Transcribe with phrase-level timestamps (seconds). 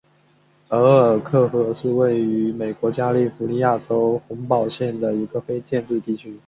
[0.69, 6.35] 埃尔克河是位于美国加利福尼亚州洪堡县的一个非建制地区。